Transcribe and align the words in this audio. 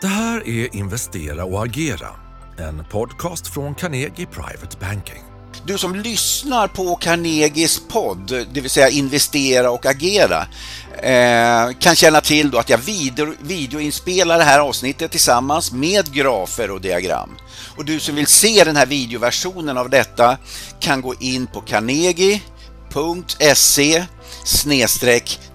Det 0.00 0.06
här 0.06 0.48
är 0.48 0.76
Investera 0.76 1.44
och 1.44 1.64
agera, 1.64 2.08
en 2.58 2.84
podcast 2.90 3.46
från 3.46 3.74
Carnegie 3.74 4.26
Private 4.26 4.76
Banking. 4.80 5.22
Du 5.64 5.78
som 5.78 5.94
lyssnar 5.94 6.68
på 6.68 6.96
Carnegies 6.96 7.80
podd, 7.88 8.46
det 8.52 8.60
vill 8.60 8.70
säga 8.70 8.88
Investera 8.88 9.70
och 9.70 9.86
agera, 9.86 10.46
eh, 11.02 11.70
kan 11.78 11.96
känna 11.96 12.20
till 12.20 12.50
då 12.50 12.58
att 12.58 12.70
jag 12.70 12.78
video, 12.78 13.34
videoinspelar 13.40 14.38
det 14.38 14.44
här 14.44 14.60
avsnittet 14.60 15.10
tillsammans 15.10 15.72
med 15.72 16.12
grafer 16.12 16.70
och 16.70 16.80
diagram. 16.80 17.30
Och 17.76 17.84
du 17.84 18.00
som 18.00 18.14
vill 18.14 18.26
se 18.26 18.64
den 18.64 18.76
här 18.76 18.86
videoversionen 18.86 19.78
av 19.78 19.90
detta 19.90 20.38
kan 20.80 21.00
gå 21.00 21.14
in 21.20 21.46
på 21.46 21.60
carnegie.se 21.60 22.44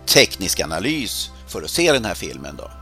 tekniskanalys 0.06 1.30
för 1.48 1.62
att 1.62 1.70
se 1.70 1.92
den 1.92 2.06
här 2.06 2.16
filmen. 2.16 2.56
Då. 2.58 2.81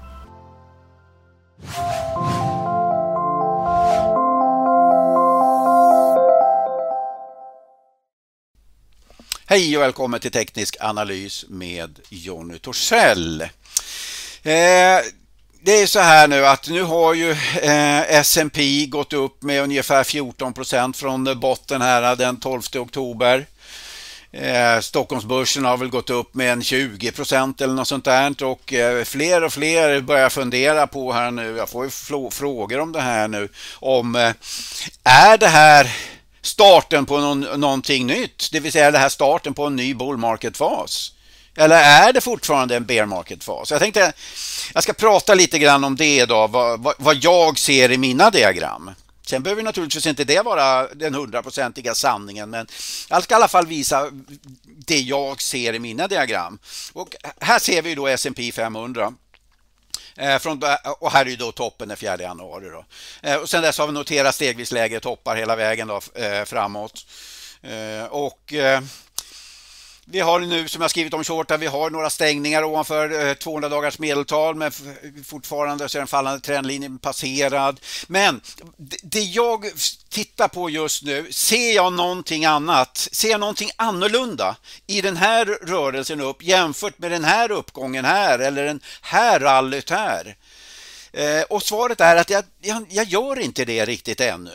Hej 9.45 9.77
och 9.77 9.83
välkommen 9.83 10.19
till 10.19 10.31
Teknisk 10.31 10.77
analys 10.79 11.45
med 11.47 11.99
Jonny 12.09 12.57
Torssell. 12.59 13.41
Eh, 13.41 13.47
det 15.61 15.81
är 15.81 15.85
så 15.85 15.99
här 15.99 16.27
nu 16.27 16.45
att 16.45 16.69
nu 16.69 16.83
har 16.83 17.13
ju 17.13 17.31
eh, 17.31 18.01
S&P 18.01 18.85
gått 18.85 19.13
upp 19.13 19.43
med 19.43 19.63
ungefär 19.63 20.03
14 20.03 20.53
procent 20.53 20.97
från 20.97 21.39
botten 21.39 21.81
här 21.81 22.15
den 22.15 22.39
12 22.39 22.61
oktober. 22.75 23.45
Eh, 24.31 24.79
Stockholmsbörsen 24.79 25.65
har 25.65 25.77
väl 25.77 25.89
gått 25.89 26.09
upp 26.09 26.33
med 26.33 26.51
en 26.51 26.63
20 26.63 27.11
procent 27.11 27.61
eller 27.61 27.73
något 27.73 27.87
sånt 27.87 28.05
där 28.05 28.43
och 28.43 28.73
eh, 28.73 29.03
fler 29.03 29.43
och 29.43 29.53
fler 29.53 30.01
börjar 30.01 30.29
fundera 30.29 30.87
på 30.87 31.13
här 31.13 31.31
nu, 31.31 31.57
jag 31.57 31.69
får 31.69 31.85
ju 31.85 31.91
frågor 32.31 32.79
om 32.79 32.91
det 32.91 33.01
här 33.01 33.27
nu, 33.27 33.49
om 33.73 34.15
eh, 34.15 34.33
är 35.03 35.37
det 35.37 35.47
här 35.47 35.95
starten 36.41 37.05
på 37.05 37.17
någon, 37.17 37.39
någonting 37.39 38.07
nytt, 38.07 38.49
det 38.51 38.59
vill 38.59 38.71
säga 38.71 38.91
det 38.91 38.97
här 38.97 39.09
starten 39.09 39.53
på 39.53 39.65
en 39.65 39.75
ny 39.75 39.93
bull 39.93 40.17
market-fas? 40.17 41.11
Eller 41.57 41.75
är 41.75 42.13
det 42.13 42.21
fortfarande 42.21 42.75
en 42.75 42.85
bear 42.85 43.05
market-fas? 43.05 43.71
Jag 43.71 43.79
tänkte 43.79 44.13
jag 44.73 44.83
ska 44.83 44.93
prata 44.93 45.33
lite 45.33 45.59
grann 45.59 45.83
om 45.83 45.95
det 45.95 46.19
idag, 46.19 46.47
vad, 46.51 46.79
vad, 46.79 46.93
vad 46.97 47.15
jag 47.15 47.59
ser 47.59 47.91
i 47.91 47.97
mina 47.97 48.29
diagram. 48.29 48.91
Sen 49.29 49.43
behöver 49.43 49.63
naturligtvis 49.63 50.07
inte 50.07 50.23
det 50.23 50.41
vara 50.41 50.87
den 50.87 51.13
hundraprocentiga 51.13 51.95
sanningen 51.95 52.49
men 52.49 52.67
jag 53.09 53.23
ska 53.23 53.33
i 53.33 53.35
alla 53.35 53.47
fall 53.47 53.67
visa 53.67 54.11
det 54.63 54.99
jag 54.99 55.41
ser 55.41 55.73
i 55.73 55.79
mina 55.79 56.07
diagram. 56.07 56.59
Och 56.93 57.15
här 57.39 57.59
ser 57.59 57.81
vi 57.81 57.95
då 57.95 58.07
S&P 58.07 58.51
500. 58.51 59.13
Eh, 60.15 60.39
från, 60.39 60.61
och 60.99 61.11
här 61.11 61.25
är 61.25 61.29
ju 61.29 61.35
då 61.35 61.51
toppen 61.51 61.87
den 61.87 61.97
4 61.97 62.17
januari. 62.17 62.69
Då. 62.69 62.85
Eh, 63.21 63.35
och 63.35 63.49
sen 63.49 63.63
dess 63.63 63.77
har 63.77 63.87
vi 63.87 63.93
noterat 63.93 64.35
stegvis 64.35 64.71
lägre 64.71 64.99
toppar 64.99 65.35
hela 65.35 65.55
vägen 65.55 65.87
då, 65.87 66.01
eh, 66.15 66.45
framåt. 66.45 67.05
Och 68.09 68.53
vi 70.11 70.19
har 70.19 70.39
nu, 70.39 70.67
som 70.67 70.81
jag 70.81 70.91
skrivit 70.91 71.13
om 71.13 71.23
shorta, 71.23 71.57
vi 71.57 71.65
har 71.65 71.89
några 71.89 72.09
stängningar 72.09 72.63
ovanför 72.63 73.27
eh, 73.27 73.33
200 73.33 73.69
dagars 73.69 73.99
medeltal 73.99 74.55
men 74.55 74.71
fortfarande 75.25 75.89
så 75.89 75.97
är 75.97 75.99
den 75.99 76.07
fallande 76.07 76.39
trendlinjen 76.39 76.99
passerad. 76.99 77.79
Men 78.07 78.41
det 79.01 79.21
jag 79.21 79.65
tittar 80.09 80.47
på 80.47 80.69
just 80.69 81.03
nu, 81.03 81.27
ser 81.31 81.75
jag 81.75 81.93
någonting 81.93 82.45
annat? 82.45 83.07
Ser 83.11 83.29
jag 83.29 83.39
någonting 83.39 83.69
annorlunda 83.75 84.55
i 84.87 85.01
den 85.01 85.17
här 85.17 85.45
rörelsen 85.45 86.21
upp 86.21 86.43
jämfört 86.43 86.99
med 86.99 87.11
den 87.11 87.23
här 87.23 87.51
uppgången 87.51 88.05
här 88.05 88.39
eller 88.39 88.65
den 88.65 88.79
här 89.01 89.39
rallyt 89.39 89.89
här? 89.89 90.35
Eh, 91.13 91.41
och 91.49 91.63
svaret 91.63 92.01
är 92.01 92.15
att 92.15 92.29
jag, 92.29 92.43
jag, 92.61 92.85
jag 92.89 93.05
gör 93.05 93.39
inte 93.39 93.65
det 93.65 93.85
riktigt 93.85 94.21
ännu 94.21 94.51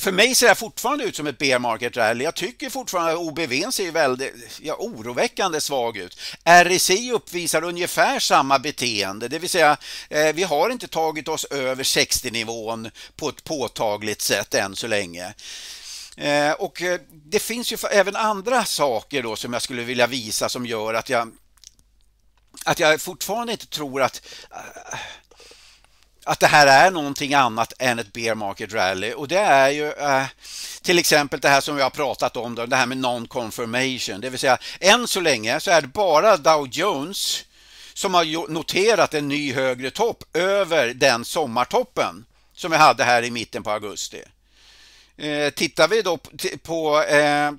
för 0.00 0.12
mig 0.12 0.34
ser 0.34 0.48
det 0.48 0.54
fortfarande 0.54 1.04
ut 1.04 1.16
som 1.16 1.26
ett 1.26 1.38
bear 1.38 1.58
market 1.58 1.96
rally. 1.96 2.24
Jag 2.24 2.34
tycker 2.34 2.70
fortfarande 2.70 3.12
att 3.12 3.18
OBV 3.18 3.70
ser 3.70 3.90
väldigt 3.90 4.34
ja, 4.60 4.76
oroväckande 4.78 5.60
svag 5.60 5.96
ut. 5.96 6.20
RSI 6.44 7.12
uppvisar 7.12 7.64
ungefär 7.64 8.18
samma 8.18 8.58
beteende, 8.58 9.28
det 9.28 9.38
vill 9.38 9.50
säga 9.50 9.76
eh, 10.08 10.32
vi 10.34 10.42
har 10.42 10.70
inte 10.70 10.88
tagit 10.88 11.28
oss 11.28 11.44
över 11.44 11.84
60-nivån 11.84 12.90
på 13.16 13.28
ett 13.28 13.44
påtagligt 13.44 14.20
sätt 14.20 14.54
än 14.54 14.76
så 14.76 14.86
länge. 14.86 15.34
Eh, 16.16 16.52
och 16.52 16.82
eh, 16.82 17.00
det 17.10 17.38
finns 17.38 17.72
ju 17.72 17.76
även 17.90 18.16
andra 18.16 18.64
saker 18.64 19.22
då 19.22 19.36
som 19.36 19.52
jag 19.52 19.62
skulle 19.62 19.82
vilja 19.82 20.06
visa 20.06 20.48
som 20.48 20.66
gör 20.66 20.94
att 20.94 21.08
jag 21.08 21.32
att 22.64 22.80
jag 22.80 23.00
fortfarande 23.00 23.52
inte 23.52 23.66
tror 23.66 24.02
att 24.02 24.22
eh, 24.50 24.98
att 26.24 26.40
det 26.40 26.46
här 26.46 26.66
är 26.66 26.90
någonting 26.90 27.34
annat 27.34 27.72
än 27.78 27.98
ett 27.98 28.12
bear 28.12 28.34
market 28.34 28.72
rally 28.72 29.12
och 29.12 29.28
det 29.28 29.38
är 29.38 29.70
ju 29.70 29.92
eh, 29.92 30.24
till 30.82 30.98
exempel 30.98 31.40
det 31.40 31.48
här 31.48 31.60
som 31.60 31.76
vi 31.76 31.82
har 31.82 31.90
pratat 31.90 32.36
om, 32.36 32.54
då, 32.54 32.66
det 32.66 32.76
här 32.76 32.86
med 32.86 32.98
non-confirmation. 32.98 34.20
Det 34.20 34.30
vill 34.30 34.38
säga 34.38 34.58
än 34.80 35.08
så 35.08 35.20
länge 35.20 35.60
så 35.60 35.70
är 35.70 35.80
det 35.80 35.88
bara 35.88 36.36
Dow 36.36 36.68
Jones 36.68 37.44
som 37.94 38.14
har 38.14 38.48
noterat 38.48 39.14
en 39.14 39.28
ny 39.28 39.52
högre 39.52 39.90
topp 39.90 40.24
över 40.36 40.88
den 40.94 41.24
sommartoppen 41.24 42.24
som 42.54 42.70
vi 42.70 42.76
hade 42.76 43.04
här 43.04 43.22
i 43.22 43.30
mitten 43.30 43.62
på 43.62 43.70
augusti. 43.70 44.22
Eh, 45.16 45.50
tittar 45.50 45.88
vi 45.88 46.02
då 46.02 46.18
på 46.62 47.02
eh, 47.02 47.52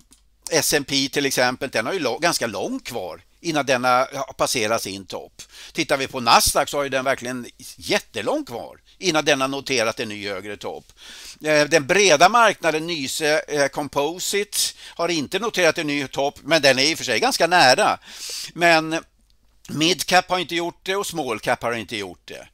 S&P 0.52 1.10
till 1.12 1.26
exempel, 1.26 1.70
den 1.70 1.86
har 1.86 1.94
ju 1.94 2.18
ganska 2.20 2.48
långt 2.48 2.84
kvar 2.84 3.22
innan 3.42 3.66
denna 3.66 3.98
har 3.98 4.34
passerat 4.34 4.82
sin 4.82 5.06
topp. 5.06 5.42
Tittar 5.74 5.98
vi 5.98 6.08
på 6.08 6.20
Nasdaq 6.20 6.70
så 6.70 6.78
har 6.78 6.90
den 6.90 7.06
verkligen 7.06 7.48
jättelångt 7.78 8.48
kvar 8.48 8.78
innan 8.98 9.26
den 9.26 9.42
har 9.42 9.48
noterat 9.48 10.00
en 10.00 10.10
ny 10.10 10.28
högre 10.28 10.58
topp. 10.58 10.86
Eh, 11.44 11.68
den 11.68 11.88
breda 11.88 12.30
marknaden 12.30 12.88
Nyse 12.88 13.42
eh, 13.48 13.68
Composite 13.68 14.58
har 14.96 15.10
inte 15.10 15.40
noterat 15.40 15.78
en 15.78 15.88
ny 15.88 16.08
topp 16.08 16.40
men 16.44 16.62
den 16.62 16.80
är 16.80 16.84
i 16.84 16.94
och 16.94 16.98
för 16.98 17.06
sig 17.06 17.20
ganska 17.20 17.48
nära. 17.48 18.00
Men 18.54 19.00
Midcap 19.74 20.30
har 20.30 20.40
inte 20.40 20.56
gjort 20.56 20.80
det 20.84 20.96
och 20.96 21.08
small 21.08 21.40
cap 21.40 21.64
har 21.64 21.74
inte 21.74 21.98
gjort 21.98 22.22
det. 22.26 22.48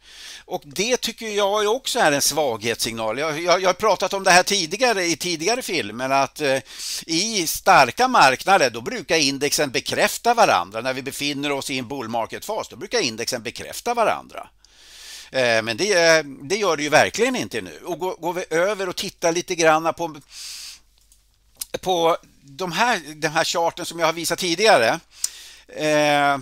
Och 0.45 0.61
det 0.65 0.97
tycker 0.97 1.27
jag 1.27 1.75
också 1.75 1.99
är 1.99 2.11
en 2.11 2.21
svaghetssignal. 2.21 3.19
Jag, 3.19 3.41
jag, 3.41 3.61
jag 3.61 3.69
har 3.69 3.73
pratat 3.73 4.13
om 4.13 4.23
det 4.23 4.31
här 4.31 4.43
tidigare 4.43 5.05
i 5.05 5.15
tidigare 5.15 5.61
filmer 5.61 6.09
att 6.09 6.41
eh, 6.41 6.59
i 7.05 7.47
starka 7.47 8.07
marknader 8.07 8.69
då 8.69 8.81
brukar 8.81 9.17
indexen 9.17 9.71
bekräfta 9.71 10.33
varandra. 10.33 10.81
När 10.81 10.93
vi 10.93 11.01
befinner 11.01 11.51
oss 11.51 11.69
i 11.69 11.77
en 11.77 11.87
bull 11.87 12.07
market-fas 12.07 12.67
då 12.69 12.75
brukar 12.75 12.99
indexen 12.99 13.43
bekräfta 13.43 13.93
varandra. 13.93 14.49
Eh, 15.31 15.61
men 15.61 15.77
det, 15.77 16.25
det, 16.43 16.55
gör 16.55 16.77
det 16.77 16.83
ju 16.83 16.89
verkligen 16.89 17.35
inte 17.35 17.61
nu. 17.61 17.79
Och 17.85 17.99
går, 17.99 18.15
går 18.15 18.33
vi 18.33 18.45
över 18.49 18.89
och 18.89 18.95
tittar 18.95 19.31
lite 19.31 19.55
grann 19.55 19.93
på, 19.93 20.15
på 21.81 22.17
de 22.41 22.71
här, 22.71 23.01
den 23.15 23.31
här 23.31 23.43
charten 23.43 23.85
som 23.85 23.99
jag 23.99 24.05
har 24.05 24.13
visat 24.13 24.39
tidigare 24.39 24.99
eh, 25.67 26.37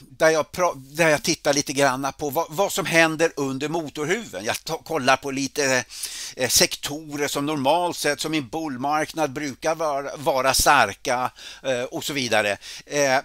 där 0.00 0.30
jag, 0.30 0.46
där 0.76 1.08
jag 1.08 1.22
tittar 1.22 1.52
lite 1.52 1.72
grann 1.72 2.12
på 2.18 2.30
vad, 2.30 2.46
vad 2.48 2.72
som 2.72 2.86
händer 2.86 3.32
under 3.36 3.68
motorhuven. 3.68 4.44
Jag 4.44 4.56
kollar 4.84 5.16
på 5.16 5.30
lite 5.30 5.84
eh, 6.36 6.48
sektorer 6.48 7.28
som 7.28 7.46
normalt 7.46 7.96
sett 7.96 8.20
som 8.20 8.34
i 8.34 8.38
en 8.38 8.48
bullmarknad 8.48 9.32
brukar 9.32 9.74
vara, 9.74 10.16
vara 10.16 10.54
starka 10.54 11.30
eh, 11.62 11.82
och 11.82 12.04
så 12.04 12.12
vidare. 12.12 12.56
Eh, 12.86 13.18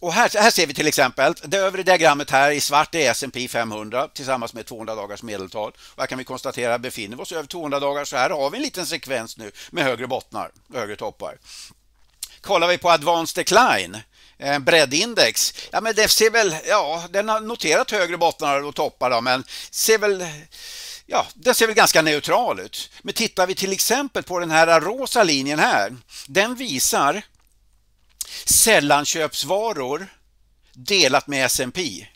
och 0.00 0.12
här, 0.12 0.30
här, 0.40 0.50
ser 0.50 0.66
vi 0.66 0.74
till 0.74 0.86
exempel 0.86 1.34
det 1.44 1.56
övre 1.56 1.82
diagrammet 1.82 2.30
här 2.30 2.50
i 2.50 2.60
svart 2.60 2.94
är 2.94 3.10
S&P 3.10 3.48
500 3.48 4.08
tillsammans 4.08 4.54
med 4.54 4.66
200 4.66 4.94
dagars 4.94 5.22
medeltal. 5.22 5.72
Och 5.94 6.02
här 6.02 6.06
kan 6.06 6.18
vi 6.18 6.24
konstatera 6.24 6.74
att 6.74 6.80
befinner 6.80 7.16
vi 7.16 7.22
oss 7.22 7.32
över 7.32 7.46
200 7.46 7.80
dagar 7.80 8.04
så 8.04 8.16
här 8.16 8.30
har 8.30 8.50
vi 8.50 8.56
en 8.56 8.62
liten 8.62 8.86
sekvens 8.86 9.36
nu 9.36 9.52
med 9.70 9.84
högre 9.84 10.06
bottnar, 10.06 10.50
högre 10.74 10.96
toppar. 10.96 11.38
Kollar 12.40 12.68
vi 12.68 12.78
på 12.78 12.90
advanced 12.90 13.44
decline 13.44 13.96
Eh, 14.40 14.58
breddindex. 14.58 15.54
Ja, 15.70 15.80
men 15.80 15.94
det 15.94 16.08
ser 16.08 16.30
väl, 16.30 16.56
ja, 16.68 17.04
den 17.10 17.28
har 17.28 17.40
noterat 17.40 17.90
högre 17.90 18.16
bottnar 18.16 18.64
och 18.64 18.74
toppar 18.74 19.10
då, 19.10 19.20
men 19.20 19.44
ser 19.70 19.98
väl 19.98 20.26
Ja, 21.06 21.26
den 21.34 21.54
ser 21.54 21.66
väl 21.66 21.76
ganska 21.76 22.02
neutral 22.02 22.60
ut. 22.60 22.90
Men 23.02 23.14
tittar 23.14 23.46
vi 23.46 23.54
till 23.54 23.72
exempel 23.72 24.22
på 24.22 24.38
den 24.38 24.50
här 24.50 24.80
rosa 24.80 25.22
linjen 25.22 25.58
här. 25.58 25.96
Den 26.26 26.54
visar 26.54 27.22
sällanköpsvaror 28.44 30.06
delat 30.72 31.26
med 31.26 31.46
S&P. 31.46 32.06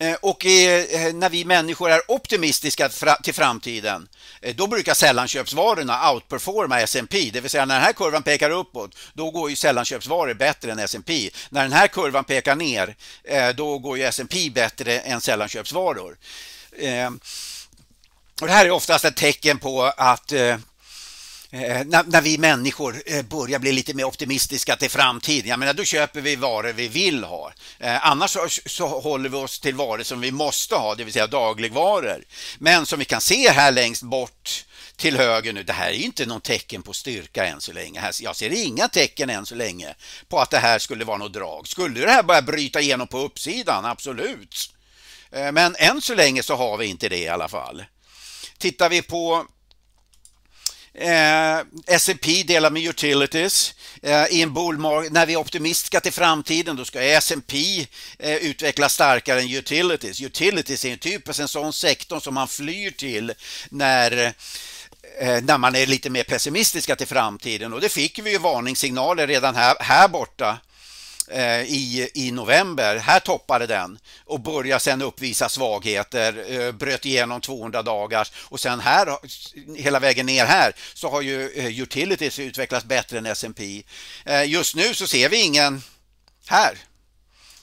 Eh, 0.00 0.14
och 0.14 0.46
eh, 0.46 0.84
eh, 0.84 1.14
när 1.14 1.30
vi 1.30 1.44
människor 1.44 1.90
är 1.90 2.00
optimistiska 2.08 2.88
till 3.22 3.34
framtiden 3.34 4.08
då 4.54 4.66
brukar 4.66 4.94
sällanköpsvarorna 4.94 6.12
outperforma 6.12 6.80
S&P. 6.80 7.30
Det 7.32 7.40
vill 7.40 7.50
säga 7.50 7.64
när 7.64 7.74
den 7.74 7.84
här 7.84 7.92
kurvan 7.92 8.22
pekar 8.22 8.50
uppåt 8.50 8.96
då 9.12 9.30
går 9.30 9.50
ju 9.50 9.56
sällanköpsvaror 9.56 10.34
bättre 10.34 10.72
än 10.72 10.78
S&P. 10.78 11.30
När 11.50 11.62
den 11.62 11.72
här 11.72 11.86
kurvan 11.86 12.24
pekar 12.24 12.56
ner 12.56 12.96
då 13.52 13.78
går 13.78 13.98
ju 13.98 14.04
S&P 14.04 14.50
bättre 14.50 15.00
än 15.00 15.20
sällanköpsvaror. 15.20 16.16
Och 18.40 18.46
det 18.46 18.52
här 18.52 18.66
är 18.66 18.70
oftast 18.70 19.04
ett 19.04 19.16
tecken 19.16 19.58
på 19.58 19.82
att 19.96 20.32
Eh, 21.50 21.84
när, 21.86 22.04
när, 22.04 22.20
vi 22.20 22.38
människor 22.38 23.02
eh, 23.06 23.22
börjar 23.22 23.58
bli 23.58 23.72
lite 23.72 23.94
mer 23.94 24.04
optimistiska 24.04 24.76
till 24.76 24.90
framtiden, 24.90 25.50
jag 25.50 25.58
menar 25.58 25.74
då 25.74 25.84
köper 25.84 26.20
vi 26.20 26.36
varor 26.36 26.72
vi 26.72 26.88
vill 26.88 27.24
ha. 27.24 27.52
Eh, 27.78 28.06
annars 28.06 28.30
så, 28.30 28.48
så, 28.66 29.00
håller 29.00 29.28
vi 29.28 29.36
oss 29.36 29.60
till 29.60 29.74
varor 29.74 30.02
som 30.02 30.20
vi 30.20 30.30
måste 30.30 30.74
ha, 30.74 30.94
det 30.94 31.04
vill 31.04 31.12
säga 31.12 31.26
dagligvaror. 31.26 32.24
Men 32.58 32.86
som 32.86 32.98
vi 32.98 33.04
kan 33.04 33.20
se 33.20 33.50
här 33.50 33.72
längst 33.72 34.02
bort 34.02 34.64
till 34.96 35.16
höger 35.16 35.52
nu, 35.52 35.62
det 35.62 35.72
här 35.72 35.88
är 35.88 35.92
inte 35.92 36.26
någon 36.26 36.40
tecken 36.40 36.82
på 36.82 36.92
styrka 36.92 37.46
än 37.46 37.60
så 37.60 37.72
länge. 37.72 38.10
Jag 38.20 38.36
ser 38.36 38.50
inga 38.50 38.88
tecken 38.88 39.30
än 39.30 39.46
så 39.46 39.54
länge 39.54 39.94
på 40.28 40.38
att 40.38 40.50
det 40.50 40.58
här 40.58 40.78
skulle 40.78 41.04
vara 41.04 41.18
något 41.18 41.32
drag. 41.32 41.68
Skulle 41.68 42.00
det 42.00 42.10
här 42.10 42.22
börja 42.22 42.42
bryta 42.42 42.80
igenom 42.80 43.06
på 43.06 43.18
uppsidan? 43.18 43.84
Absolut. 43.84 44.74
Men 45.30 45.76
än 45.78 46.00
så 46.00 46.14
länge 46.14 46.42
så 46.42 46.54
har 46.54 46.76
vi 46.76 46.86
inte 46.86 47.08
det 47.08 47.18
i 47.18 47.28
alla 47.28 47.48
fall. 47.48 47.84
Tittar 48.58 48.88
vi 48.88 49.02
på 49.02 49.46
Eh, 51.00 51.60
S&P 51.86 52.42
delar 52.46 52.70
med 52.70 52.82
utilities. 52.82 53.74
Eh, 54.02 54.26
I 54.30 54.42
en 54.42 54.54
bullmarket, 54.54 55.12
när 55.12 55.26
vi 55.26 55.32
är 55.32 55.36
optimistiska 55.36 56.00
till 56.00 56.12
framtiden 56.12 56.76
då 56.76 56.84
ska 56.84 57.02
S&P 57.02 57.86
eh, 58.18 58.36
utvecklas 58.36 58.94
starkare 58.94 59.40
än 59.40 59.54
utilities. 59.54 60.20
Utilities 60.20 60.84
är 60.84 60.96
typiskt 60.96 61.40
en 61.40 61.48
sån 61.48 61.72
sektor 61.72 62.20
som 62.20 62.34
man 62.34 62.48
flyr 62.48 62.90
till 62.90 63.32
när 63.68 64.32
eh, 65.20 65.42
när 65.42 65.58
man 65.58 65.74
är 65.74 65.86
lite 65.86 66.10
mer 66.10 66.24
pessimistiska 66.24 66.96
till 66.96 67.06
framtiden 67.06 67.72
och 67.72 67.80
det 67.80 67.88
fick 67.88 68.18
vi 68.18 68.30
ju 68.30 68.38
varningssignaler 68.38 69.26
redan 69.26 69.54
här, 69.54 69.76
här 69.80 70.08
borta 70.08 70.58
Eh, 71.30 71.62
i, 71.62 72.10
i 72.14 72.30
november. 72.30 72.96
Här 72.96 73.20
toppade 73.20 73.66
den 73.66 73.98
och 74.24 74.40
började 74.40 74.80
sen 74.80 75.02
uppvisa 75.02 75.48
svagheter, 75.48 76.44
eh, 76.48 76.72
bröt 76.72 77.06
igenom 77.06 77.40
200 77.40 77.82
dagars 77.82 78.32
och 78.36 78.60
sen 78.60 78.80
här 78.80 79.18
hela 79.76 79.98
vägen 79.98 80.26
ner 80.26 80.46
här 80.46 80.72
så 80.94 81.08
har 81.08 81.22
ju 81.22 81.50
eh, 81.50 81.80
utilities 81.80 82.38
utvecklats 82.38 82.84
bättre 82.84 83.18
än 83.18 83.26
S&P. 83.26 83.82
Eh, 84.24 84.44
just 84.44 84.76
nu 84.76 84.94
så 84.94 85.06
ser 85.06 85.28
vi 85.28 85.42
ingen 85.42 85.82
här 86.46 86.78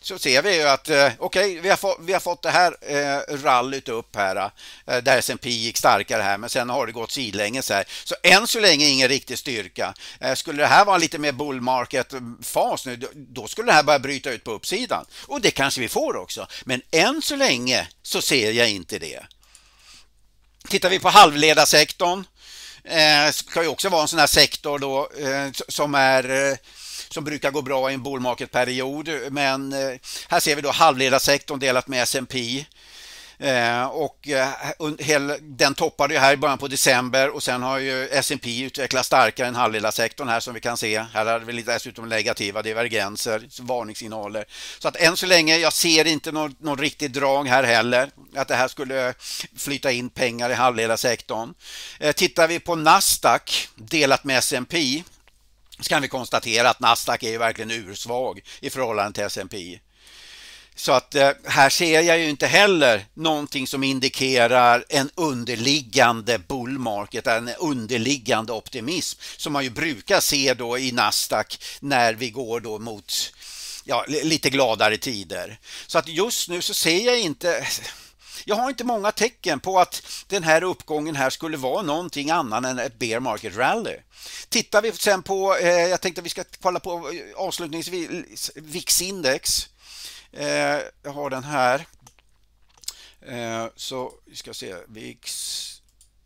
så 0.05 0.19
ser 0.19 0.41
vi 0.41 0.55
ju 0.55 0.63
att 0.63 0.89
eh, 0.89 1.11
okej, 1.17 1.17
okay, 1.19 1.59
vi, 1.59 1.69
har 1.69 1.77
fått, 1.77 1.97
vi 2.01 2.13
har 2.13 2.19
fått 2.19 2.41
det 2.41 2.49
här 2.49 2.77
eh, 2.81 3.35
rallyt 3.43 3.89
upp 3.89 4.15
här 4.15 4.51
eh, 4.85 4.97
där 4.97 5.17
S&P 5.17 5.49
gick 5.49 5.77
starkare 5.77 6.21
här 6.21 6.37
men 6.37 6.49
sen 6.49 6.69
har 6.69 6.85
det 6.85 6.91
gått 6.91 7.11
sidlänges 7.11 7.69
här. 7.69 7.85
Så 8.03 8.15
än 8.23 8.47
så 8.47 8.59
länge 8.59 8.85
ingen 8.85 9.07
riktig 9.07 9.37
styrka. 9.39 9.93
Eh, 10.19 10.33
skulle 10.33 10.63
det 10.63 10.67
här 10.67 10.85
vara 10.85 10.97
lite 10.97 11.17
mer 11.17 11.31
bull 11.31 11.61
market 11.61 12.13
eh, 12.13 12.19
fas 12.43 12.85
nu, 12.85 12.95
då, 13.13 13.47
skulle 13.47 13.67
det 13.67 13.73
här 13.73 13.83
börja 13.83 13.99
bryta 13.99 14.31
ut 14.31 14.43
på 14.43 14.51
uppsidan. 14.51 15.05
Och 15.25 15.41
det 15.41 15.51
kanske 15.51 15.81
vi 15.81 15.89
får 15.89 16.15
också. 16.15 16.47
Men 16.63 16.81
än 16.91 17.21
så 17.21 17.35
länge 17.35 17.87
så 18.03 18.21
ser 18.21 18.51
jag 18.51 18.69
inte 18.69 18.99
det. 18.99 19.23
Tittar 20.69 20.89
vi 20.89 20.99
på 20.99 21.09
halvledarsektorn 21.09 22.25
eh, 22.83 23.31
ska 23.31 23.61
ju 23.61 23.67
också 23.67 23.89
vara 23.89 24.01
en 24.01 24.07
sån 24.07 24.19
här 24.19 24.27
sektor 24.27 24.79
då 24.79 25.09
eh, 25.19 25.51
som 25.67 25.95
är 25.95 26.49
eh, 26.51 26.57
som 27.15 27.23
brukar 27.23 27.51
gå 27.51 27.61
bra 27.61 27.91
i 27.91 27.93
en 27.93 28.03
bull 28.03 28.19
market-period. 28.19 29.09
Men 29.31 29.73
eh, 29.73 29.99
här 30.29 30.39
ser 30.39 30.55
vi 30.55 30.61
då 30.61 30.71
halvledarsektorn 30.71 31.59
delat 31.59 31.87
med 31.87 32.03
S&P. 32.03 32.65
Eh, 33.39 33.85
och 33.85 34.27
eh, 34.27 35.37
den 35.41 35.73
toppade 35.73 36.13
ju 36.13 36.19
här 36.19 36.33
i 36.33 36.37
början 36.37 36.57
på 36.57 36.67
december 36.67 37.29
och 37.29 37.43
sen 37.43 37.63
har 37.63 37.79
ju 37.79 38.07
S&P 38.07 38.61
utvecklats 38.61 39.07
starkare 39.07 39.47
än 39.47 39.55
halvledarsektorn 39.55 40.27
här 40.27 40.39
som 40.39 40.53
vi 40.53 40.59
kan 40.59 40.77
se. 40.77 41.05
Här 41.13 41.25
har 41.25 41.39
vi 41.39 41.61
dessutom 41.61 42.09
negativa 42.09 42.61
divergenser, 42.61 43.47
varningssignaler. 43.61 44.45
Så 44.79 44.87
att 44.87 44.95
än 44.95 45.17
så 45.17 45.25
länge, 45.25 45.57
jag 45.57 45.73
ser 45.73 46.07
inte 46.07 46.31
någon, 46.31 46.55
någon 46.59 46.77
riktig 46.77 47.11
drag 47.11 47.47
här 47.47 47.63
heller. 47.63 48.09
Att 48.35 48.47
det 48.47 48.55
här 48.55 48.67
skulle 48.67 49.13
flytta 49.57 49.91
in 49.91 50.09
pengar 50.09 50.49
i 50.49 50.53
halvledarsektorn. 50.53 51.53
Tittar 52.15 52.47
vi 52.47 52.59
på 52.59 52.75
Nasdaq 52.75 53.69
delat 53.75 54.23
med 54.23 54.37
S&P 54.37 55.03
så 55.79 55.89
kan 55.89 56.01
vi 56.01 56.07
konstatera 56.07 56.69
att 56.69 56.79
Nasdaq 56.79 57.23
är 57.23 57.37
verkligen 57.37 57.71
ursvag 57.71 58.41
i 58.59 58.69
förhållande 58.69 59.13
till 59.13 59.23
S&P. 59.23 59.79
Så 60.75 60.91
att 60.91 61.15
eh, 61.15 61.31
här 61.45 61.69
ser 61.69 62.01
jag 62.01 62.19
ju 62.19 62.29
inte 62.29 62.47
heller 62.47 63.05
någonting 63.13 63.67
som 63.67 63.83
indikerar 63.83 64.85
en 64.89 65.09
underliggande 65.15 66.39
bull 66.39 66.79
market, 66.79 67.27
en 67.27 67.49
underliggande 67.49 68.53
optimism 68.53 69.19
som 69.37 69.53
man 69.53 69.63
ju 69.63 69.69
brukar 69.69 70.19
se 70.19 70.53
då 70.53 70.77
i 70.77 70.91
Nasdaq 70.91 71.63
när 71.79 72.13
vi 72.13 72.29
går 72.29 72.59
då 72.59 72.79
mot 72.79 73.33
ja, 73.83 74.05
lite 74.07 74.49
gladare 74.49 74.97
tider. 74.97 75.59
Så 75.87 75.97
att 75.97 76.07
just 76.07 76.49
nu 76.49 76.61
så 76.61 76.73
ser 76.73 77.05
jag 77.05 77.19
inte 77.19 77.67
jag 78.45 78.55
har 78.55 78.69
inte 78.69 78.83
många 78.83 79.11
tecken 79.11 79.59
på 79.59 79.79
att 79.79 80.25
den 80.27 80.43
här 80.43 80.63
uppgången 80.63 81.15
här 81.15 81.29
skulle 81.29 81.57
vara 81.57 81.81
någonting 81.81 82.29
annat 82.29 82.65
än 82.65 82.79
ett 82.79 82.99
bear 82.99 83.19
market 83.19 83.55
rally. 83.55 83.97
Tittar 84.49 84.81
vi 84.81 84.91
sen 84.91 85.23
på, 85.23 85.55
eh, 85.55 85.67
jag 85.67 86.01
tänkte 86.01 86.21
att 86.21 86.25
vi 86.25 86.29
ska 86.29 86.43
kolla 86.61 86.79
på 86.79 87.11
eh, 87.11 87.35
avslutningsvis 87.35 88.51
VIX-index. 88.55 89.69
Eh, 90.31 90.81
jag 91.03 91.11
har 91.11 91.29
den 91.29 91.43
här. 91.43 91.85
Eh, 93.27 93.65
så 93.75 94.11
vi 94.25 94.35
ska 94.35 94.53
se, 94.53 94.75
VIX 94.87 95.75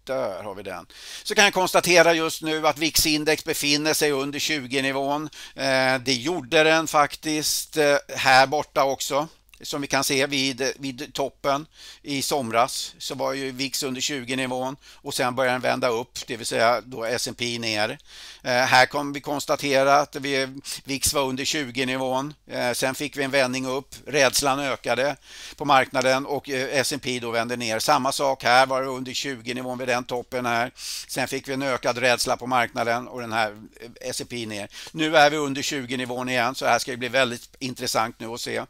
där 0.04 0.44
har 0.44 0.56
vi 0.56 0.64
den. 0.64 0.86
Så 1.24 1.36
kan 1.36 1.44
jag 1.44 1.54
konstatera 1.54 2.14
just 2.14 2.42
nu 2.42 2.68
att 2.68 2.78
VIX-index 2.78 3.46
befinner 3.46 3.94
sig 3.94 4.12
under 4.12 4.40
20-nivån. 4.40 5.30
Eh, 5.56 6.00
det 6.00 6.14
gjorde 6.14 6.64
den 6.64 6.88
faktiskt 6.88 7.78
eh, 7.78 7.98
här 8.16 8.48
borta 8.48 8.84
också 8.84 9.28
som 9.62 9.82
vi 9.82 9.88
kan 9.88 10.04
se 10.04 10.26
vid, 10.26 10.72
vid 10.80 11.14
toppen 11.14 11.66
i 12.02 12.22
somras 12.22 12.96
så 12.98 13.16
var 13.16 13.34
ju 13.34 13.52
VIX 13.52 13.84
under 13.84 14.02
20-nivån 14.02 14.76
och 14.96 15.14
sen 15.14 15.36
började 15.36 15.56
den 15.56 15.62
vända 15.62 15.88
upp, 15.90 16.28
det 16.28 16.38
vill 16.38 16.46
säga 16.46 16.82
då 16.82 17.04
S&P 17.04 17.60
ner. 17.60 17.98
Eh, 18.44 18.52
här 18.52 18.86
kommer 18.86 19.14
vi 19.14 19.22
konstatera 19.22 19.96
att 19.96 20.16
vi, 20.16 20.48
VIX 20.84 21.14
var 21.14 21.24
under 21.24 21.44
20-nivån. 21.44 22.34
Eh, 22.48 22.72
sen 22.72 22.96
fick 22.96 23.18
vi 23.18 23.24
en 23.24 23.32
vändning 23.32 23.66
upp, 23.66 23.96
rädslan 24.06 24.60
ökade 24.60 25.16
på 25.56 25.66
marknaden 25.66 26.26
och 26.26 26.50
eh, 26.50 26.80
S&P 26.80 27.20
då 27.22 27.32
vände 27.32 27.56
ner. 27.56 27.80
Samma 27.80 28.12
sak 28.12 28.44
här, 28.44 28.66
var 28.66 28.82
det 28.82 28.88
under 28.88 29.12
20-nivån 29.12 29.78
vid 29.78 29.88
den 29.88 30.04
toppen 30.04 30.46
här. 30.46 30.72
Sen 31.08 31.28
fick 31.28 31.48
vi 31.48 31.54
en 31.54 31.62
ökad 31.62 31.98
rädsla 31.98 32.38
på 32.38 32.48
marknaden 32.48 33.08
och 33.08 33.22
den 33.22 33.34
här 33.34 33.52
eh, 33.82 34.10
S&P 34.10 34.46
ner. 34.46 34.70
Nu 34.92 35.18
är 35.18 35.30
vi 35.30 35.38
under 35.38 35.62
20-nivån 35.62 36.30
igen 36.30 36.56
så 36.56 36.66
här 36.66 36.80
ska 36.80 36.92
det 36.92 36.98
bli 36.98 37.10
väldigt 37.10 37.50
intressant 37.60 38.20
nu 38.20 38.28
att 38.28 38.42
se 38.42 38.62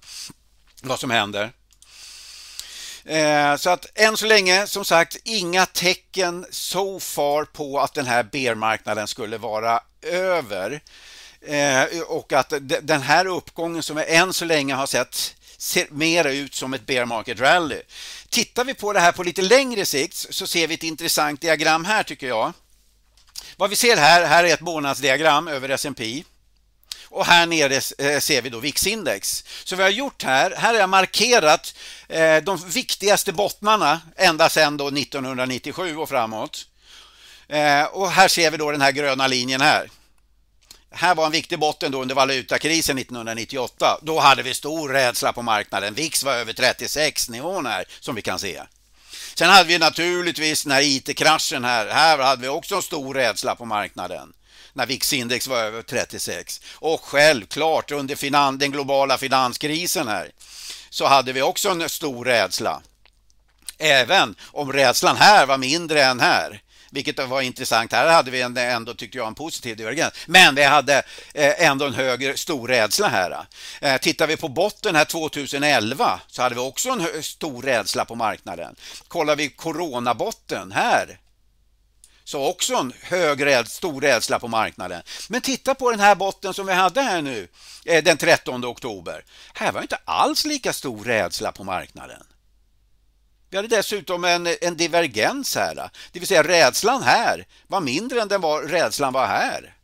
vad 0.83 0.99
som 0.99 1.11
händer. 1.11 1.51
Eh, 3.05 3.55
så 3.55 3.69
att 3.69 3.85
än 3.95 4.17
så 4.17 4.25
länge, 4.25 4.67
som 4.67 4.85
sagt, 4.85 5.17
inga 5.23 5.65
tecken 5.65 6.45
so 6.49 6.99
far 6.99 7.45
på 7.45 7.79
att 7.79 7.93
den 7.93 8.05
här 8.05 8.23
bear-marknaden 8.23 9.07
skulle 9.07 9.37
vara 9.37 9.79
över. 10.01 10.81
Eh, 11.41 12.01
och 12.07 12.33
att 12.33 12.53
den 12.81 13.01
här 13.01 13.25
uppgången 13.25 13.83
som 13.83 13.95
vi 13.95 14.03
än 14.07 14.33
så 14.33 14.45
länge 14.45 14.73
har 14.73 14.87
sett 14.87 15.35
ser 15.57 15.87
mer 15.89 16.25
ut 16.25 16.55
som 16.55 16.73
ett 16.73 16.85
bear 16.85 17.05
market 17.05 17.39
rally. 17.39 17.81
Tittar 18.29 18.65
vi 18.65 18.73
på 18.73 18.93
det 18.93 18.99
här 18.99 19.11
på 19.11 19.23
lite 19.23 19.41
längre 19.41 19.85
sikt 19.85 20.15
så 20.15 20.47
ser 20.47 20.67
vi 20.67 20.73
ett 20.73 20.83
intressant 20.83 21.41
diagram 21.41 21.85
här 21.85 22.03
tycker 22.03 22.27
jag. 22.27 22.53
Vad 23.57 23.69
vi 23.69 23.75
ser 23.75 23.97
här, 23.97 24.25
här 24.25 24.43
är 24.43 24.53
ett 24.53 24.61
månadsdiagram 24.61 25.47
över 25.47 25.69
S&P. 25.69 26.23
Och 27.09 27.25
här 27.25 27.45
nere 27.45 27.75
eh, 27.75 28.19
ser 28.19 28.41
vi 28.41 28.49
då 28.49 28.59
VIX-index. 28.59 29.43
Så 29.63 29.75
vi 29.75 29.83
har 29.83 29.89
gjort 29.89 30.23
här, 30.23 30.53
här 30.57 30.73
har 30.73 30.79
jag 30.79 30.89
markerat 30.89 31.75
eh, 32.07 32.37
de 32.37 32.57
viktigaste 32.69 33.33
bottnarna 33.33 34.01
ända 34.15 34.49
sedan 34.49 34.77
då 34.77 34.87
1997 34.87 35.97
och 35.97 36.09
framåt. 36.09 36.65
Eh, 37.47 37.83
och 37.83 38.11
här 38.11 38.27
ser 38.27 38.51
vi 38.51 38.57
då 38.57 38.71
den 38.71 38.81
här 38.81 38.91
gröna 38.91 39.27
linjen 39.27 39.61
här. 39.61 39.89
Här 40.91 41.15
var 41.15 41.25
en 41.25 41.31
viktig 41.31 41.59
botten 41.59 41.91
då 41.91 42.01
under 42.01 42.15
valutakrisen 42.15 42.97
1998. 42.97 43.99
Då 44.01 44.19
hade 44.19 44.43
vi 44.43 44.53
stor 44.53 44.89
rädsla 44.89 45.33
på 45.33 45.41
marknaden. 45.41 45.93
VIX 45.93 46.23
var 46.23 46.33
över 46.33 46.53
36 46.53 47.29
nivån 47.29 47.65
här 47.65 47.85
som 47.99 48.15
vi 48.15 48.21
kan 48.21 48.39
se. 48.39 48.61
Sen 49.35 49.49
hade 49.49 49.67
vi 49.67 49.79
naturligtvis 49.79 50.63
den 50.63 50.71
här 50.71 50.81
IT-kraschen 50.81 51.63
här. 51.63 51.87
Här 51.87 52.17
hade 52.17 52.41
vi 52.41 52.47
också 52.47 52.75
en 52.75 52.81
stor 52.81 53.13
rädsla 53.13 53.55
på 53.55 53.65
marknaden 53.65 54.33
när 54.73 54.85
VIX-index 54.85 55.47
var 55.47 55.57
över 55.57 55.81
36. 55.81 56.61
Och 56.73 57.01
självklart 57.01 57.91
under 57.91 58.15
finan 58.15 58.57
den 58.57 58.71
globala 58.71 59.17
finanskrisen 59.17 60.07
här 60.07 60.31
så 60.89 61.05
hade 61.05 61.33
vi 61.33 61.41
också 61.41 61.69
en 61.69 61.89
stor 61.89 62.25
rädsla. 62.25 62.81
Även 63.77 64.35
om 64.51 64.73
rädslan 64.73 65.17
här 65.17 65.45
var 65.45 65.57
mindre 65.57 66.03
än 66.03 66.19
här. 66.19 66.61
Vilket 66.91 67.27
var 67.27 67.41
intressant. 67.41 67.91
Här 67.91 68.07
hade 68.07 68.31
vi 68.31 68.41
ändå, 68.41 68.93
tyckte 68.93 69.17
jag, 69.17 69.27
en 69.27 69.35
positiv 69.35 69.77
divergens. 69.77 70.13
Men 70.25 70.55
vi 70.55 70.63
hade 70.63 71.03
eh, 71.33 71.67
ändå 71.67 71.85
en 71.85 71.93
högre 71.93 72.37
stor 72.37 72.67
rädsla 72.67 73.07
här. 73.07 73.45
Eh, 73.81 73.97
tittar 73.97 74.27
vi 74.27 74.37
på 74.37 74.47
botten 74.47 74.95
här 74.95 75.05
2011 75.05 76.19
så 76.27 76.41
hade 76.41 76.55
vi 76.55 76.61
också 76.61 76.89
en 76.89 77.23
stor 77.23 77.61
rädsla 77.61 78.05
på 78.05 78.15
marknaden. 78.15 78.75
Kollar 79.07 79.35
vi 79.35 79.49
coronabotten 79.49 80.71
här 80.71 81.19
så 82.29 82.45
också 82.45 82.75
en 82.75 82.93
hög 83.01 83.45
räd, 83.45 83.67
stor 83.67 84.01
rädsla 84.01 84.39
på 84.39 84.47
marknaden. 84.47 85.01
Men 85.29 85.41
titta 85.41 85.75
på 85.75 85.91
den 85.91 85.99
här 85.99 86.15
botten 86.15 86.53
som 86.53 86.67
vi 86.67 86.73
hade 86.73 87.01
här 87.01 87.21
nu 87.21 87.47
eh, 87.85 88.03
den 88.03 88.17
13 88.17 88.65
oktober. 88.65 89.25
Här 89.53 89.71
var 89.71 89.81
inte 89.81 89.97
alls 90.05 90.45
lika 90.45 90.73
stor 90.73 91.03
rädsla 91.03 91.51
på 91.51 91.63
marknaden. 91.63 92.23
Vi 93.49 93.57
hade 93.57 93.67
dessutom 93.67 94.23
en, 94.23 94.47
en 94.61 94.77
divergens 94.77 95.55
här, 95.55 95.89
det 96.11 96.19
vill 96.19 96.27
säga 96.27 96.43
rädslan 96.43 97.03
här 97.03 97.47
var 97.67 97.81
mindre 97.81 98.21
än 98.21 98.27
den 98.27 98.41
var, 98.41 98.61
rädslan 98.61 99.13
var 99.13 99.27
här. 99.27 99.75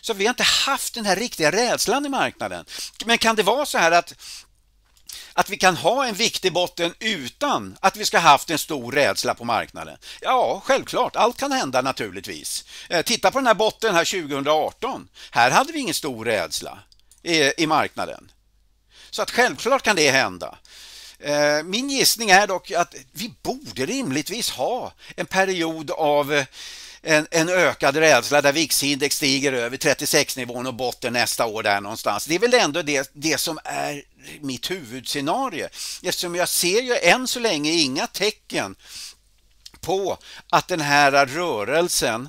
Så 0.00 0.14
vi 0.14 0.24
har 0.24 0.30
inte 0.30 0.42
haft 0.42 0.94
den 0.94 1.06
här 1.06 1.16
riktiga 1.16 1.52
rädslan 1.52 2.06
i 2.06 2.08
marknaden. 2.08 2.64
Men 3.04 3.18
kan 3.18 3.36
det 3.36 3.42
vara 3.42 3.66
så 3.66 3.78
här 3.78 3.92
att 3.92 4.14
att 5.38 5.50
vi 5.50 5.56
kan 5.56 5.76
ha 5.76 6.06
en 6.06 6.14
viktig 6.14 6.52
botten 6.52 6.94
utan 6.98 7.76
att 7.80 7.96
vi 7.96 8.04
ska 8.04 8.18
haft 8.18 8.50
en 8.50 8.58
stor 8.58 8.92
rädsla 8.92 9.34
på 9.34 9.44
marknaden? 9.44 9.98
Ja, 10.20 10.62
självklart. 10.64 11.16
Allt 11.16 11.36
kan 11.36 11.52
hända 11.52 11.82
naturligtvis. 11.82 12.64
Eh, 12.88 13.02
titta 13.02 13.30
på 13.30 13.38
den 13.38 13.46
här 13.46 13.54
botten 13.54 13.94
här 13.94 14.04
2018. 14.04 15.08
Här 15.30 15.50
hade 15.50 15.72
vi 15.72 15.78
ingen 15.78 15.94
stor 15.94 16.24
rädsla 16.24 16.78
i, 17.22 17.62
i 17.62 17.66
marknaden. 17.66 18.30
Så 19.10 19.22
att 19.22 19.30
självklart 19.30 19.82
kan 19.82 19.96
det 19.96 20.10
hända. 20.10 20.58
Eh, 21.18 21.62
min 21.64 21.90
gissning 21.90 22.30
är 22.30 22.46
dock 22.46 22.70
att 22.70 22.94
vi 23.12 23.32
borde 23.42 23.86
rimligtvis 23.86 24.50
ha 24.50 24.92
en 25.16 25.26
period 25.26 25.90
av 25.90 26.44
en, 27.02 27.26
en 27.30 27.48
ökad 27.48 27.96
rädsla 27.96 28.42
där 28.42 28.52
VIX-index 28.52 29.16
stiger 29.16 29.52
över 29.52 29.76
36-nivån 29.76 30.66
och 30.66 30.74
botten 30.74 31.12
nästa 31.12 31.46
år 31.46 31.62
där 31.62 31.80
någonstans. 31.80 32.26
Det 32.26 32.34
är 32.34 32.38
väl 32.38 32.54
ändå 32.54 32.82
det, 32.82 33.10
det 33.14 33.38
som 33.38 33.58
är 33.64 34.02
mitt 34.40 34.70
huvudscenario 34.70 35.68
eftersom 36.02 36.34
jag 36.34 36.48
ser 36.48 36.82
ju 36.82 36.96
än 36.96 37.28
så 37.28 37.40
länge 37.40 37.70
inga 37.70 38.06
tecken 38.06 38.76
på 39.80 40.18
att 40.50 40.68
den 40.68 40.80
här 40.80 41.26
rörelsen 41.26 42.28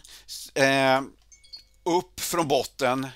eh, 0.54 1.02
upp 1.84 2.20
från 2.20 2.48
botten 2.48 3.08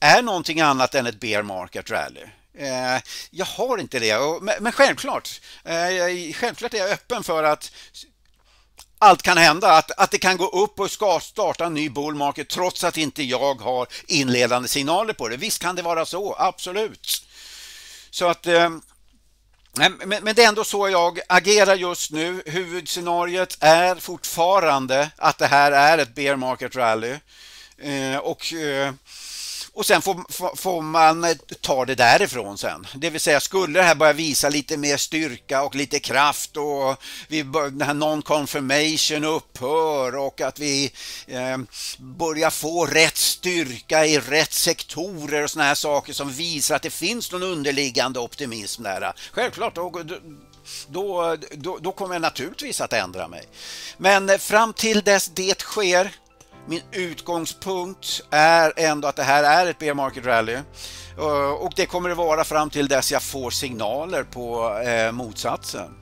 är 0.00 0.22
någonting 0.22 0.60
annat 0.60 0.94
än 0.94 1.06
ett 1.06 1.20
bear 1.20 1.42
market 1.42 1.90
rally. 1.90 2.22
Eh, 2.58 3.02
jag 3.30 3.46
har 3.46 3.78
inte 3.78 3.98
det, 3.98 4.18
men 4.60 4.72
självklart, 4.72 5.40
eh, 5.64 6.32
självklart 6.34 6.74
är 6.74 6.78
jag 6.78 6.90
öppen 6.90 7.22
för 7.22 7.44
att 7.44 7.72
allt 8.98 9.22
kan 9.22 9.38
hända, 9.38 9.72
att, 9.72 9.90
att 9.90 10.10
det 10.10 10.18
kan 10.18 10.36
gå 10.36 10.46
upp 10.46 10.80
och 10.80 10.90
ska 10.90 11.20
starta 11.20 11.66
en 11.66 11.74
ny 11.74 11.90
bull 11.90 12.14
market 12.14 12.48
trots 12.48 12.84
att 12.84 12.96
inte 12.96 13.22
jag 13.22 13.60
har 13.60 13.86
inledande 14.06 14.68
signaler 14.68 15.12
på 15.12 15.28
det. 15.28 15.36
Visst 15.36 15.62
kan 15.62 15.76
det 15.76 15.82
vara 15.82 16.06
så, 16.06 16.36
absolut. 16.38 17.22
Så 18.10 18.28
att 18.28 18.46
eh, 18.46 18.70
men, 19.78 19.96
men 20.22 20.34
det 20.34 20.44
är 20.44 20.48
ändå 20.48 20.64
så 20.64 20.88
jag 20.88 21.20
agerar 21.28 21.74
just 21.74 22.10
nu. 22.10 22.42
Huvudscenariet 22.46 23.56
är 23.60 23.94
fortfarande 23.94 25.10
att 25.16 25.38
det 25.38 25.46
här 25.46 25.72
är 25.72 25.98
ett 25.98 26.14
bear 26.14 26.36
market 26.36 26.76
rally. 26.76 27.14
Eh, 27.78 28.16
och 28.16 28.52
eh, 28.52 28.92
och 29.76 29.86
sen 29.86 30.02
får, 30.02 30.56
får, 30.56 30.82
man 30.82 31.24
eh, 31.24 31.36
ta 31.60 31.84
det 31.84 31.94
därifrån 31.94 32.58
sen. 32.58 32.86
Det 32.94 33.10
vill 33.10 33.20
säga 33.20 33.40
skulle 33.40 33.78
det 33.78 33.84
här 33.84 33.94
börja 33.94 34.12
visa 34.12 34.48
lite 34.48 34.76
mer 34.76 34.96
styrka 34.96 35.62
och 35.62 35.74
lite 35.74 35.98
kraft 35.98 36.56
och 36.56 37.02
vi 37.28 37.44
bör, 37.44 37.70
den 37.70 37.82
här 37.82 37.94
non-confirmation 37.94 39.24
upphör 39.24 40.16
och 40.16 40.40
att 40.40 40.58
vi 40.58 40.92
eh, 41.26 41.58
börjar 41.98 42.50
få 42.50 42.86
rätt 42.86 43.16
styrka 43.16 44.06
i 44.06 44.18
rätt 44.18 44.52
sektorer 44.52 45.42
och 45.42 45.50
såna 45.50 45.64
här 45.64 45.74
saker 45.74 46.12
som 46.12 46.30
visar 46.30 46.76
att 46.76 46.82
det 46.82 46.90
finns 46.90 47.32
någon 47.32 47.42
underliggande 47.42 48.20
optimism 48.20 48.82
där. 48.82 49.12
Självklart, 49.32 49.74
då, 49.74 50.02
då, 50.88 51.36
då, 51.52 51.78
då 51.78 51.92
kommer 51.92 52.14
jag 52.14 52.22
naturligtvis 52.22 52.80
att 52.80 52.92
ändra 52.92 53.28
mig. 53.28 53.44
Men 53.98 54.30
eh, 54.30 54.38
fram 54.38 54.72
till 54.72 55.00
dess 55.00 55.30
det 55.34 55.60
sker 55.60 56.12
min 56.68 56.82
utgångspunkt 56.92 58.22
är 58.30 58.72
ändå 58.76 59.08
att 59.08 59.16
det 59.16 59.22
här 59.22 59.44
är 59.44 59.70
ett 59.70 59.78
bear 59.78 59.94
market 59.94 60.26
rally 60.26 60.52
eh, 61.18 61.50
och 61.50 61.72
det 61.76 61.86
kommer 61.86 62.08
det 62.08 62.14
vara 62.14 62.44
fram 62.44 62.70
till 62.70 62.88
dess 62.88 63.12
jag 63.12 63.22
får 63.22 63.50
signaler 63.50 64.22
på 64.22 64.78
eh, 64.78 65.12
motsatsen. 65.12 65.94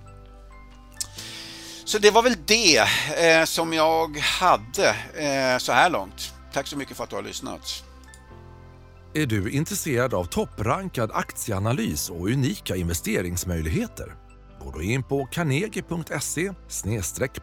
Så 1.85 1.99
det 1.99 2.11
var 2.11 2.23
väl 2.23 2.37
det 2.47 2.79
eh, 2.79 3.45
som 3.45 3.73
jag 3.73 4.19
hade 4.19 4.97
så 5.61 5.73
här 5.73 5.91
långt. 5.91 6.33
Tack 6.53 6.67
så 6.67 6.77
mycket 6.77 6.97
för 6.97 7.05
att 7.05 7.11
du 7.11 7.17
har 7.17 7.23
lyssnat. 7.23 7.85
Är 9.15 9.27
du 9.27 9.51
intresserad 9.51 10.15
av 10.15 10.25
topprankad 10.25 11.11
aktieanalys 11.15 12.11
och 12.11 12.27
unika 12.27 12.77
investeringsmöjligheter? 12.77 14.24
Gå 14.65 14.71
då 14.71 14.83
in 14.83 15.03
på 15.03 15.27
carnegie.se 15.27 16.53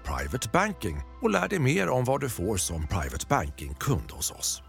privatebanking 0.03 1.01
och 1.21 1.29
lär 1.29 1.47
dig 1.47 1.59
mer 1.59 1.89
om 1.89 2.05
vad 2.05 2.21
du 2.21 2.29
får 2.29 2.57
som 2.57 2.87
private 2.87 3.25
banking-kund 3.29 4.11
hos 4.11 4.31
oss. 4.31 4.63